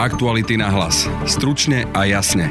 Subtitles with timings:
[0.00, 1.04] Aktuality na hlas.
[1.28, 2.48] Stručne a jasne.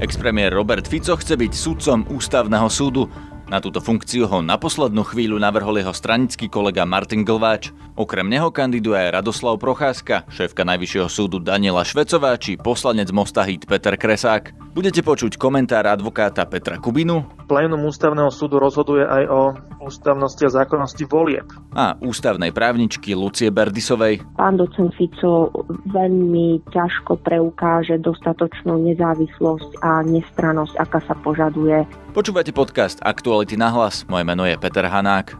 [0.00, 3.12] Expremiér Robert Fico chce byť sudcom ústavného súdu.
[3.44, 7.76] Na túto funkciu ho na poslednú chvíľu navrhol jeho stranický kolega Martin Glváč.
[7.92, 14.00] Okrem neho kandiduje aj Radoslav Procházka, šéfka Najvyššieho súdu Daniela Švecová či poslanec Mosta Peter
[14.00, 14.69] Kresák.
[14.70, 17.26] Budete počuť komentár advokáta Petra Kubinu.
[17.50, 19.40] Plénum ústavného súdu rozhoduje aj o
[19.82, 21.42] ústavnosti a zákonnosti volieb.
[21.74, 24.22] A ústavnej právničky Lucie Berdisovej.
[24.38, 25.50] Pán docent Fico
[25.90, 31.82] veľmi ťažko preukáže dostatočnú nezávislosť a nestranosť, aká sa požaduje.
[32.14, 34.06] Počúvate podcast Aktuality na hlas.
[34.06, 35.34] Moje meno je Peter Hanák.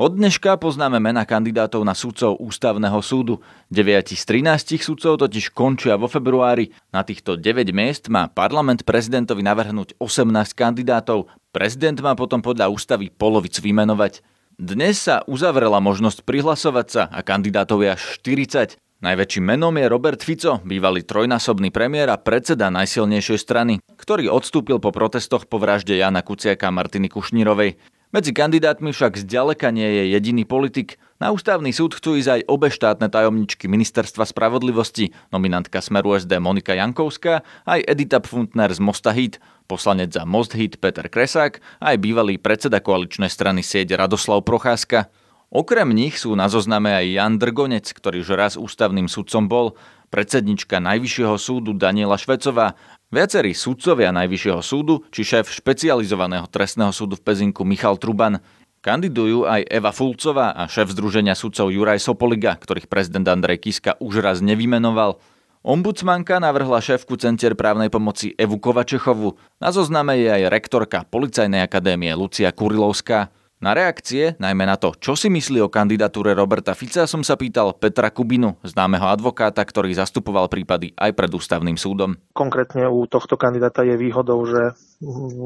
[0.00, 3.44] Od dneška poznáme mena kandidátov na sudcov ústavného súdu.
[3.68, 6.72] 9 z 13 sudcov totiž končia vo februári.
[6.88, 11.28] Na týchto 9 miest má parlament prezidentovi navrhnúť 18 kandidátov.
[11.52, 14.24] Prezident má potom podľa ústavy polovic vymenovať.
[14.56, 18.80] Dnes sa uzavrela možnosť prihlasovať sa a kandidátov je až 40.
[19.04, 24.96] Najväčším menom je Robert Fico, bývalý trojnásobný premiér a predseda najsilnejšej strany, ktorý odstúpil po
[24.96, 27.99] protestoch po vražde Jana Kuciaka a Martiny Kušnírovej.
[28.10, 30.98] Medzi kandidátmi však zďaleka nie je jediný politik.
[31.22, 36.74] Na ústavný súd chcú ísť aj obe štátne tajomničky Ministerstva spravodlivosti, nominantka Smeru SD Monika
[36.74, 39.38] Jankovská, aj Edita Pfuntner z Mosta Hit,
[39.70, 45.06] poslanec za Most Hit Peter Kresák, aj bývalý predseda koaličnej strany sieť Radoslav Procházka.
[45.54, 49.78] Okrem nich sú na zozname aj Jan Drgonec, ktorý už raz ústavným sudcom bol,
[50.10, 52.74] predsednička Najvyššieho súdu Daniela Švecová
[53.10, 58.38] Viacerí sudcovia Najvyššieho súdu či šéf špecializovaného trestného súdu v Pezinku Michal Truban
[58.86, 64.22] kandidujú aj Eva Fulcová a šéf Združenia sudcov Juraj Sopoliga, ktorých prezident Andrej Kiska už
[64.22, 65.18] raz nevymenoval.
[65.66, 69.34] Ombudsmanka navrhla šéfku Centier právnej pomoci Evu Kovačechovu.
[69.58, 73.34] Na zozname je aj rektorka Policajnej akadémie Lucia Kurilovská.
[73.60, 77.76] Na reakcie, najmä na to, čo si myslí o kandidatúre Roberta Fica, som sa pýtal
[77.76, 82.16] Petra Kubinu, známeho advokáta, ktorý zastupoval prípady aj pred ústavným súdom.
[82.32, 84.72] Konkrétne u tohto kandidáta je výhodou, že,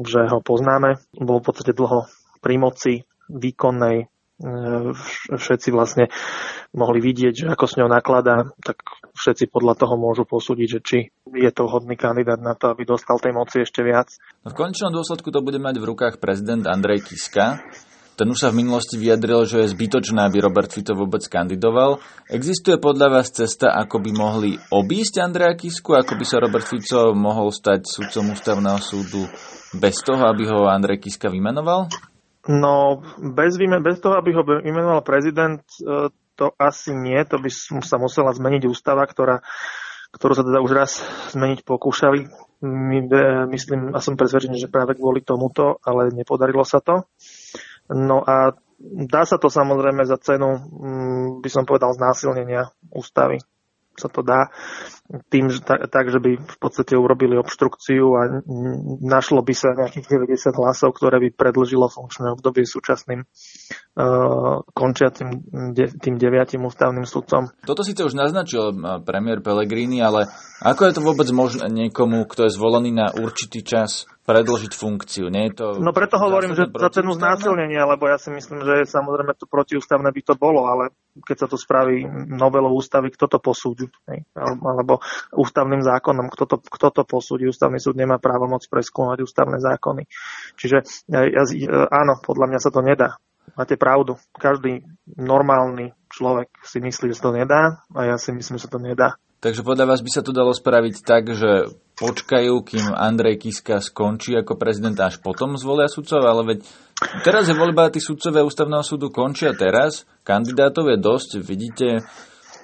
[0.07, 0.95] že ho poznáme.
[1.11, 2.07] Bol v podstate dlho
[2.39, 4.05] pri moci výkonnej, e,
[5.35, 6.07] všetci vlastne
[6.71, 8.79] mohli vidieť, že ako s ňou nakladá, tak
[9.11, 10.97] všetci podľa toho môžu posúdiť, že či
[11.35, 14.07] je to hodný kandidát na to, aby dostal tej moci ešte viac.
[14.47, 17.59] No v konečnom dôsledku to bude mať v rukách prezident Andrej Kiska.
[18.15, 21.99] Ten už sa v minulosti vyjadril, že je zbytočné, aby Robert Fico vôbec kandidoval.
[22.31, 27.11] Existuje podľa vás cesta, ako by mohli obísť Andreja Kisku, ako by sa Robert Fico
[27.11, 29.27] mohol stať sudcom ústavného súdu
[29.75, 31.91] bez toho, aby ho Andrej Kiska vymenoval?
[32.47, 37.17] No, bez, bez toho, aby ho vymenoval prezident, e, to asi nie.
[37.25, 37.49] To by
[37.81, 39.41] sa musela zmeniť ústava, ktorá,
[40.13, 42.29] ktorú sa teda už raz zmeniť pokúšali.
[42.61, 47.09] My, e, myslím a som presvedčený, že práve kvôli tomuto, ale nepodarilo sa to.
[47.89, 48.57] No a
[49.09, 53.41] dá sa to samozrejme za cenu, mm, by som povedal, znásilnenia ústavy
[53.95, 54.51] sa to dá
[55.31, 58.21] tým, že, tak, tak, že by v podstate urobili obštrukciu a
[58.99, 65.93] našlo by sa nejakých 90 hlasov, ktoré by predlžilo funkčné obdobie súčasným uh, končiacim de,
[65.95, 67.53] tým deviatim ústavným sudcom.
[67.63, 68.75] Toto síce už naznačil
[69.07, 70.27] premiér Pellegrini, ale
[70.59, 75.29] ako je to vôbec možné niekomu, kto je zvolený na určitý čas, predložiť funkciu.
[75.29, 78.89] Nie je to no preto hovorím, že za cenu znásilnenia, lebo ja si myslím, že
[78.89, 80.89] samozrejme to protiústavné by to bolo, ale
[81.23, 82.03] keď sa to spraví
[82.33, 83.85] novelou ústavy, kto to posúdi?
[84.35, 84.99] Alebo
[85.31, 87.45] ústavným zákonom, kto to, kto to posúdi?
[87.45, 90.09] Ústavný súd nemá právo moc preskúmať ústavné zákony.
[90.57, 91.21] Čiže ja,
[91.93, 93.21] áno, podľa mňa sa to nedá.
[93.53, 94.17] Máte pravdu.
[94.35, 94.83] Každý
[95.15, 99.21] normálny človek si myslí, že to nedá a ja si myslím, že sa to nedá.
[99.45, 101.69] Takže podľa vás by sa to dalo spraviť tak, že
[102.01, 106.59] počkajú, kým Andrej Kiska skončí ako prezident až potom zvolia sudcov, ale veď
[107.21, 112.01] teraz je voľba, tí sudcovia ústavného súdu končia teraz, kandidátov je dosť, vidíte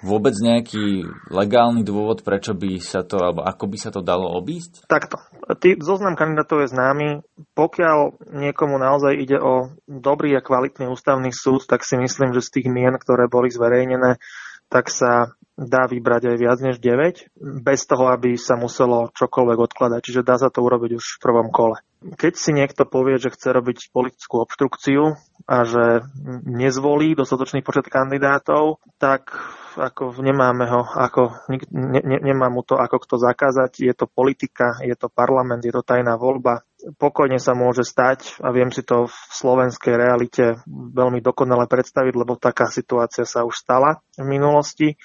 [0.01, 4.89] vôbec nejaký legálny dôvod, prečo by sa to, alebo ako by sa to dalo obísť?
[4.89, 5.21] Takto.
[5.61, 7.07] Tý, zoznam kandidátov je známy.
[7.53, 12.57] Pokiaľ niekomu naozaj ide o dobrý a kvalitný ústavný súd, tak si myslím, že z
[12.57, 14.17] tých mien, ktoré boli zverejnené,
[14.65, 17.31] tak sa dá vybrať aj viac než 9,
[17.61, 19.99] bez toho, aby sa muselo čokoľvek odkladať.
[20.01, 21.79] Čiže dá sa to urobiť už v prvom kole.
[22.01, 25.13] Keď si niekto povie, že chce robiť politickú obštrukciu
[25.45, 26.01] a že
[26.49, 29.37] nezvolí dostatočný počet kandidátov, tak
[29.77, 33.85] ako nemáme ho, ako, ne, ne, nemá mu to ako kto zakázať.
[33.85, 36.65] Je to politika, je to parlament, je to tajná voľba.
[36.97, 42.33] Pokojne sa môže stať a viem si to v slovenskej realite veľmi dokonale predstaviť, lebo
[42.35, 44.97] taká situácia sa už stala v minulosti,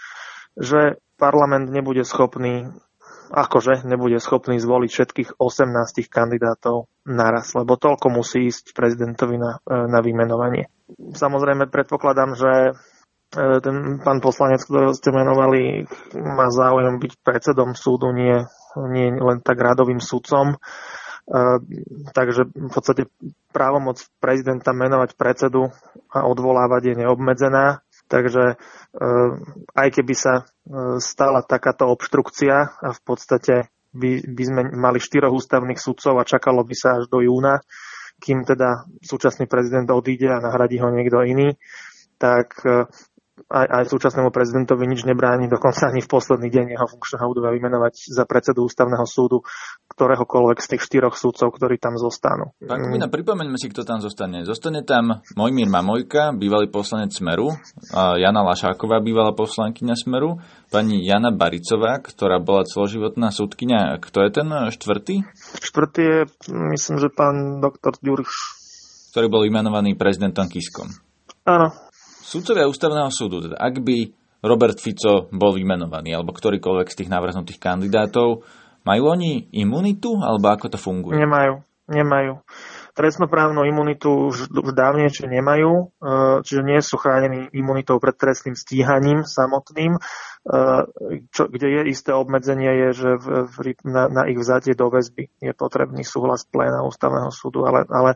[0.57, 2.73] že parlament nebude schopný
[3.27, 9.99] akože nebude schopný zvoliť všetkých 18 kandidátov naraz, lebo toľko musí ísť prezidentovi na, na
[9.99, 10.71] vymenovanie.
[10.95, 12.53] Samozrejme predpokladám, že
[13.35, 18.47] ten pán poslanec, ktorého ste menovali, má záujem byť predsedom súdu, nie,
[18.95, 20.55] nie len tak radovým sudcom.
[22.15, 23.11] Takže v podstate
[23.51, 25.75] právomoc prezidenta menovať predsedu
[26.15, 27.83] a odvolávať je neobmedzená.
[28.07, 28.55] Takže
[29.75, 30.47] aj keby sa
[31.03, 36.63] stala takáto obštrukcia a v podstate by, by sme mali štyroch ústavných sudcov a čakalo
[36.63, 37.59] by sa až do júna,
[38.23, 41.59] kým teda súčasný prezident odíde a nahradí ho niekto iný,
[42.17, 42.63] tak
[43.53, 48.09] aj, aj súčasnému prezidentovi nič nebráni, dokonca ani v posledný deň jeho funkčného obdobia vymenovať
[48.09, 49.45] za predsedu ústavného súdu
[49.93, 52.53] ktoréhokoľvek z tých štyroch súdcov, ktorí tam zostanú.
[52.61, 54.45] Pán Kubina, pripomeňme si, kto tam zostane.
[54.45, 57.55] Zostane tam Mojmír Mamojka, bývalý poslanec Smeru,
[57.95, 63.97] Jana Lašáková, bývalá poslankyňa Smeru, pani Jana Baricová, ktorá bola celoživotná súdkynia.
[64.03, 65.25] Kto je ten štvrtý?
[65.65, 66.19] Štvrtý je,
[66.77, 68.33] myslím, že pán doktor Ďuriš.
[69.17, 70.93] Ktorý bol vymenovaný prezidentom Kiskom.
[71.47, 71.73] Áno,
[72.27, 74.11] Sudcovia ústavného súdu, teda ak by
[74.43, 78.43] Robert Fico bol vymenovaný, alebo ktorýkoľvek z tých navrhnutých kandidátov,
[78.83, 81.15] majú oni imunitu, alebo ako to funguje?
[81.15, 82.43] Nemajú, nemajú.
[82.99, 85.85] Trestnoprávnu imunitu už, už dávnejšie nemajú, e,
[86.43, 89.95] čiže nie sú chránení imunitou pred trestným stíhaním samotným.
[91.35, 95.27] Čo, kde je isté obmedzenie, je, že v, v, na, na ich vzatie do väzby
[95.43, 98.15] je potrebný súhlas pléna ústavného súdu, ale, ale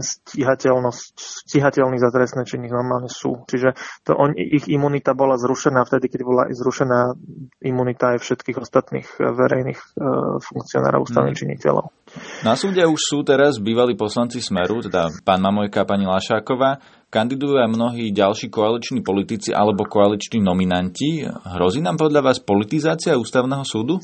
[0.00, 1.12] stíhateľnosť,
[1.44, 3.44] stíhateľný za trestné činy normálne sú.
[3.44, 3.76] Čiže
[4.08, 7.12] to on, ich imunita bola zrušená vtedy, keď bola zrušená
[7.60, 11.44] imunita aj všetkých ostatných verejných uh, funkcionárov ústavných hmm.
[11.44, 11.92] činiteľov.
[12.40, 16.80] Na súde už sú teraz bývalí poslanci Smeru, teda pán Mamojka a pani Lašáková.
[17.08, 21.24] Kandidujú aj mnohí ďalší koaliční politici alebo koaliční nominanti.
[21.24, 23.96] Hrozí nám podľa vás politizácia ústavného súdu?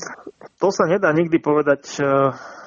[0.57, 2.09] To sa nedá nikdy povedať, e,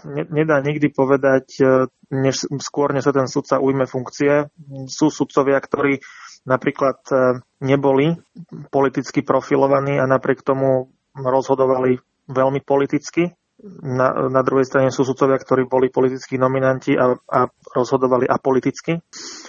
[0.06, 4.46] ne, nedá nikdy povedať, e, než, skôr než sa ten sudca ujme funkcie.
[4.86, 5.98] Sú sudcovia, ktorí
[6.46, 8.14] napríklad e, neboli
[8.70, 11.98] politicky profilovaní a napriek tomu rozhodovali
[12.30, 13.34] veľmi politicky
[13.66, 17.40] na, na druhej strane sú sudcovia, ktorí boli politickí nominanti a, a
[17.74, 19.02] rozhodovali apoliticky.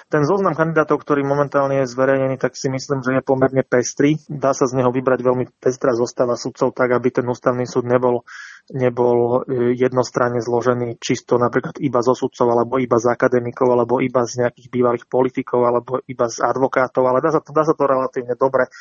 [0.10, 4.18] Ten zoznam kandidátov, ktorý momentálne je zverejnený, tak si myslím, že je pomerne pestrý.
[4.26, 8.26] Dá sa z neho vybrať veľmi pestrá zostava sudcov, tak aby ten ústavný súd nebol,
[8.74, 14.26] nebol e, jednostranne zložený čisto napríklad iba zo sudcov, alebo iba z akademikov, alebo iba
[14.26, 17.86] z nejakých bývalých politikov, alebo iba z advokátov, ale dá sa to, dá sa to
[17.86, 18.74] relatívne dobre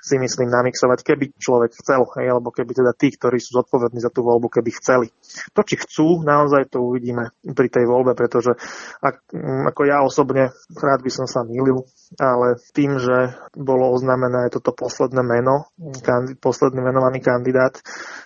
[0.00, 4.08] si myslím namixovať, keby človek chcel, hej, alebo keby teda tí, ktorí sú zodpovední za
[4.08, 5.12] tú voľbu, keby chceli.
[5.52, 8.56] To, či chcú, naozaj to uvidíme pri tej voľbe, pretože
[9.04, 11.84] ak, mm, ako ja osobne rád by som sa mýlil,
[12.16, 15.68] ale tým, že bolo oznamené toto posledné meno,
[16.00, 17.76] kandid, posledný menovaný kandidát,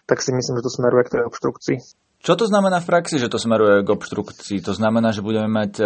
[0.06, 1.79] tak si myslím, že to smeruje k tej obštrukcii.
[2.25, 4.65] Čo to znamená v praxi, že to smeruje k obštrukcii?
[4.65, 5.85] To znamená, že budeme mať e,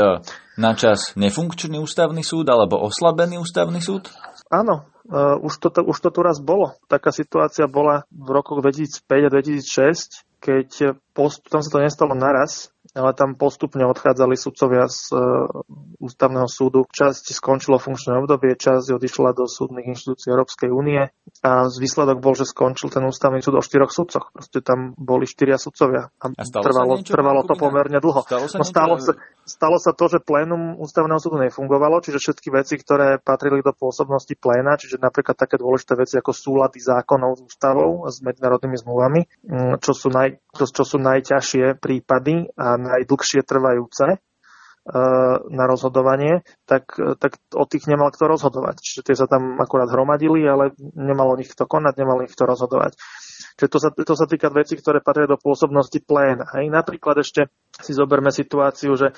[0.55, 4.07] na čas nefunkčný ústavný súd alebo oslabený ústavný súd?
[4.47, 6.77] Áno, Uh, už, to, už to tu raz bolo.
[6.85, 12.69] Taká situácia bola v rokoch 2005 a 2006, keď post, tam sa to nestalo naraz,
[12.97, 15.49] ale tam postupne odchádzali sudcovia z uh,
[16.01, 16.89] ústavného súdu.
[16.89, 21.13] Časť skončilo funkčné obdobie, časť odišla do súdnych inštitúcií Európskej únie
[21.45, 24.33] a výsledok bol, že skončil ten ústavný súd o štyroch sudcoch.
[24.33, 28.25] Proste tam boli štyria sudcovia a, a trvalo, trvalo to pomerne dlho.
[28.25, 29.13] Stalo sa, no, stalo, sa,
[29.45, 34.33] stalo sa to, že plénum ústavného súdu nefungovalo, čiže všetky veci, ktoré patrili do pôsobnosti
[34.39, 39.75] pléna, čiže napríklad také dôležité veci ako súlady zákonov s ústavou s medzinárodnými zmluvami, mm,
[39.85, 44.19] čo sú, naj, čo sú najťažšie prípady a najdlhšie trvajúce e,
[45.51, 48.79] na rozhodovanie, tak, tak o tých nemal kto rozhodovať.
[48.79, 52.95] Čiže tie sa tam akurát hromadili, ale nemalo nich kto konať, nemalo nich kto rozhodovať.
[53.59, 56.47] Čiže to sa, to sa týka vecí, ktoré patria do pôsobnosti pléna.
[56.55, 56.71] Hej.
[56.71, 57.51] Napríklad ešte
[57.83, 59.11] si zoberme situáciu, že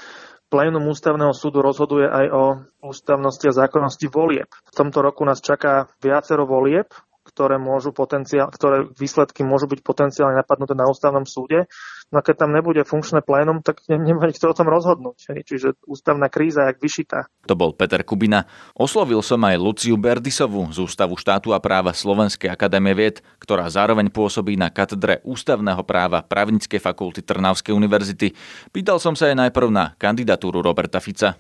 [0.51, 2.45] plénum ústavného súdu rozhoduje aj o
[2.89, 4.51] ústavnosti a zákonnosti volieb.
[4.51, 6.91] V tomto roku nás čaká viacero volieb,
[7.31, 11.71] ktoré, môžu potenciál, ktoré výsledky môžu byť potenciálne napadnuté na ústavnom súde.
[12.11, 15.47] No a keď tam nebude funkčné plénum, tak nemá nikto o tom rozhodnúť.
[15.47, 17.31] Čiže ústavná kríza jak vyšitá.
[17.47, 18.51] To bol Peter Kubina.
[18.75, 24.11] Oslovil som aj Luciu Berdisovú z Ústavu štátu a práva Slovenskej akadémie vied, ktorá zároveň
[24.11, 28.35] pôsobí na katedre ústavného práva Právnickej fakulty Trnavskej univerzity.
[28.75, 31.39] Pýtal som sa aj najprv na kandidatúru Roberta Fica.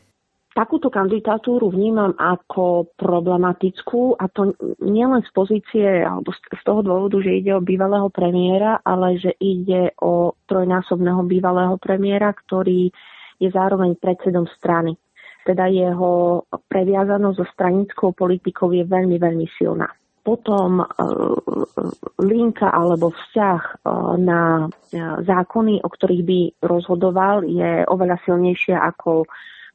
[0.50, 4.50] Takúto kandidatúru vnímam ako problematickú a to
[4.82, 9.94] nielen z pozície alebo z toho dôvodu, že ide o bývalého premiéra, ale že ide
[10.02, 12.90] o trojnásobného bývalého premiéra, ktorý
[13.38, 14.98] je zároveň predsedom strany.
[15.46, 19.86] Teda jeho previazanosť so stranickou politikou je veľmi, veľmi silná.
[20.20, 20.86] Potom e,
[22.20, 23.72] linka alebo vzťah e,
[24.20, 29.24] na e, zákony, o ktorých by rozhodoval, je oveľa silnejšia ako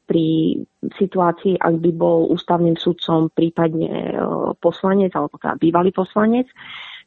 [0.06, 0.62] pri
[0.96, 4.12] situácii, ak by bol ústavným sudcom prípadne e,
[4.62, 6.46] poslanec alebo teda bývalý poslanec.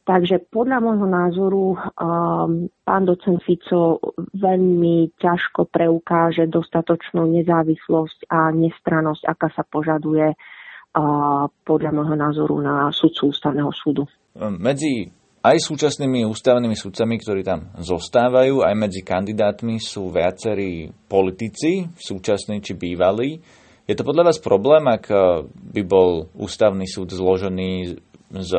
[0.00, 4.00] Takže podľa môjho názoru um, pán docent Fico
[4.32, 12.88] veľmi ťažko preukáže dostatočnú nezávislosť a nestrannosť, aká sa požaduje uh, podľa môjho názoru na
[12.90, 14.08] sudcu ústavného súdu.
[14.40, 22.60] Medzi aj súčasnými ústavnými sudcami, ktorí tam zostávajú, aj medzi kandidátmi sú viacerí politici, súčasní
[22.60, 23.40] či bývalí.
[23.88, 25.18] Je to podľa vás problém, ak eh,
[25.48, 27.96] by bol ústavný súd zložený
[28.30, 28.50] z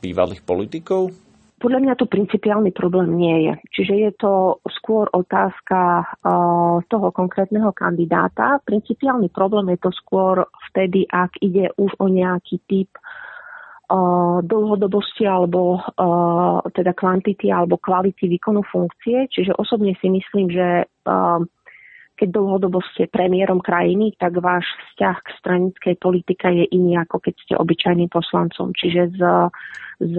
[0.00, 1.12] bývalých politikov?
[1.62, 3.54] Podľa mňa to principiálny problém nie je.
[3.70, 4.32] Čiže je to
[4.82, 8.58] skôr otázka uh, toho konkrétneho kandidáta.
[8.66, 12.90] Principiálny problém je to skôr vtedy, ak ide už o nejaký typ
[14.48, 15.84] dlhodobosti alebo
[16.72, 19.28] teda kvantity alebo kvality výkonu funkcie.
[19.28, 20.88] Čiže osobne si myslím, že
[22.12, 27.34] keď dlhodobo ste premiérom krajiny, tak váš vzťah k stranickej politike je iný, ako keď
[27.42, 28.70] ste obyčajným poslancom.
[28.78, 29.20] Čiže s,
[29.98, 30.14] s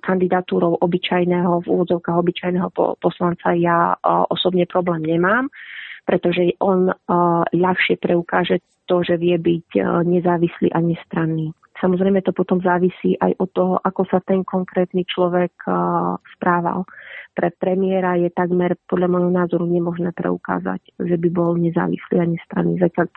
[0.00, 2.68] kandidatúrou obyčajného, v úvodzovkách obyčajného
[3.02, 3.98] poslanca ja
[4.30, 5.50] osobne problém nemám,
[6.06, 6.94] pretože on
[7.50, 9.68] ľahšie preukáže to, že vie byť
[10.04, 11.50] nezávislý a nestranný.
[11.84, 15.52] Samozrejme to potom závisí aj od toho, ako sa ten konkrétny človek
[16.32, 16.88] správal.
[17.36, 22.80] Pre premiéra je takmer podľa môjho názoru nemožné preukázať, že by bol nezávislý a nestranný,
[22.80, 23.12] zatiaľ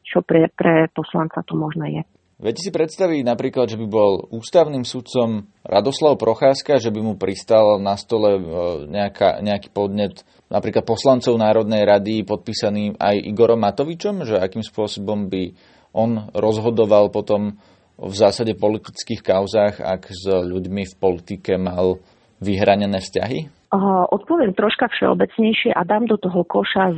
[0.00, 2.02] čo pre, pre poslanca to možné je.
[2.36, 7.80] Viete si predstaviť napríklad, že by bol ústavným sudcom Radoslav Procházka, že by mu pristal
[7.80, 8.40] na stole e,
[8.92, 10.20] nejaká, nejaký podnet
[10.52, 15.56] napríklad poslancov Národnej rady podpísaný aj Igorom Matovičom, že akým spôsobom by
[15.96, 17.56] on rozhodoval potom
[17.96, 21.96] v zásade politických kauzách, ak s ľuďmi v politike mal
[22.44, 23.48] vyhranené vzťahy?
[24.06, 26.96] Odpoviem troška všeobecnejšie a dám do toho koša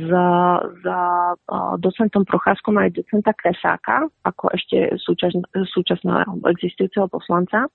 [0.85, 0.97] za
[1.81, 4.95] docentom Procházkom aj docenta Kresáka, ako ešte
[5.71, 7.67] súčasného existujúceho poslanca.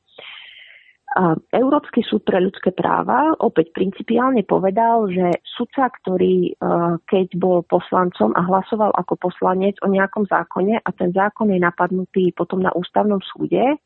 [1.54, 6.52] Európsky súd pre ľudské práva opäť principiálne povedal, že sudca, ktorý e,
[7.06, 12.34] keď bol poslancom a hlasoval ako poslanec o nejakom zákone a ten zákon je napadnutý
[12.34, 13.76] potom na ústavnom súde, e,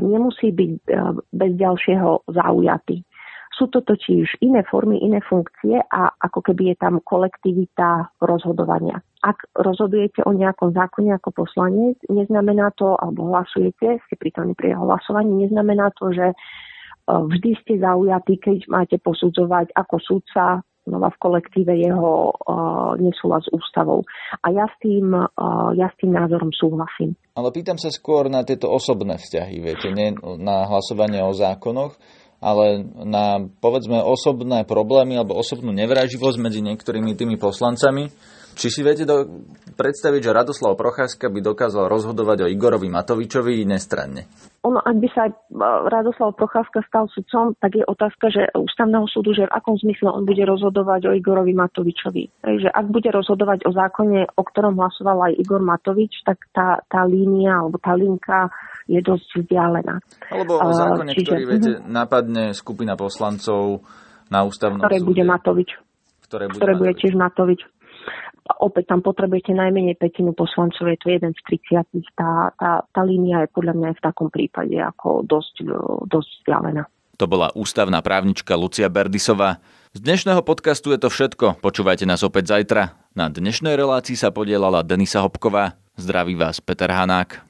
[0.00, 0.80] nemusí byť e,
[1.28, 3.04] bez ďalšieho zaujatý.
[3.60, 9.04] Sú to totiž iné formy, iné funkcie a ako keby je tam kolektivita rozhodovania.
[9.20, 15.44] Ak rozhodujete o nejakom zákone ako poslanec, neznamená to, alebo hlasujete, ste prítomní pri hlasovaní,
[15.44, 16.36] neznamená to, že e,
[17.04, 23.52] vždy ste zaujatí, keď máte posudzovať ako súdca znova v kolektíve jeho uh, nesúhlas s
[23.52, 24.02] ústavou.
[24.40, 27.14] A ja s, tým, uh, ja s tým názorom súhlasím.
[27.36, 32.00] Ale pýtam sa skôr na tieto osobné vzťahy, viete, nie na hlasovanie o zákonoch
[32.40, 38.08] ale na povedzme osobné problémy alebo osobnú nevraživosť medzi niektorými tými poslancami.
[38.50, 39.46] Či si viete do,
[39.78, 44.26] predstaviť, že Radoslav Procházka by dokázal rozhodovať o Igorovi Matovičovi nestranne?
[44.66, 45.32] Ono, ak by sa e,
[45.86, 50.26] Radoslav Procházka stal sudcom, tak je otázka, že ústavného súdu, že v akom zmysle on
[50.26, 52.42] bude rozhodovať o Igorovi Matovičovi.
[52.42, 57.06] Takže ak bude rozhodovať o zákone, o ktorom hlasoval aj Igor Matovič, tak tá, tá
[57.06, 58.50] línia alebo tá linka
[58.86, 59.96] je dosť vzdialená.
[60.32, 61.88] Alebo o zákone, Čiže, ktorý, viete, uh-huh.
[61.88, 63.84] napadne skupina poslancov
[64.30, 65.08] na ústavnom ktoré súde.
[65.10, 65.70] Bude Matovič.
[66.30, 67.60] Ktoré bude, ktoré bude tiež Matovič.
[68.58, 71.40] Opäť tam potrebujete najmenej petinu poslancov, je to jeden z
[71.94, 72.02] 30.
[72.18, 75.54] Tá, tá, tá línia je podľa mňa aj v takom prípade ako dosť,
[76.10, 76.82] dosť vzdialená.
[77.20, 79.60] To bola ústavná právnička Lucia Berdisová.
[79.92, 81.60] Z dnešného podcastu je to všetko.
[81.60, 82.96] Počúvajte nás opäť zajtra.
[83.12, 85.76] Na dnešnej relácii sa podielala Denisa Hopková.
[86.00, 87.49] Zdraví vás Peter Hanák.